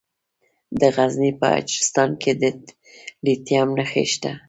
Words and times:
د 0.79 0.81
غزني 0.95 1.31
په 1.39 1.47
اجرستان 1.59 2.09
کې 2.21 2.31
د 2.41 2.43
لیتیم 3.25 3.69
نښې 3.77 4.05
شته. 4.11 4.31